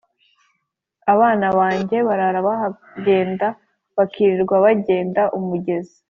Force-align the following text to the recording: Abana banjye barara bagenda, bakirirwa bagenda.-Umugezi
Abana 1.13 1.47
banjye 1.57 1.97
barara 2.07 2.39
bagenda, 2.47 3.47
bakirirwa 3.97 4.55
bagenda.-Umugezi 4.65 5.97